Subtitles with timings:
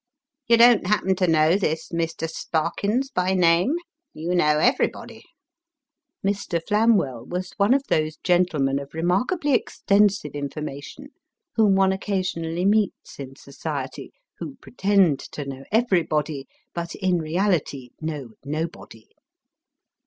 [0.49, 2.27] "You don't happen to know this Mr.
[2.27, 3.75] Sparkins by name?
[4.15, 5.21] You know everybody?"
[6.25, 6.59] Mr.
[6.59, 7.29] Flamwell is appealed to.
[7.29, 7.29] 273 Mr.
[7.29, 7.29] Flamwefl.
[7.29, 11.09] was one of those gentlemen of remarkably extensive information
[11.55, 18.31] whom one occasionally meets in society, who pretend to know everybody, but in reality know
[18.43, 19.05] nobody.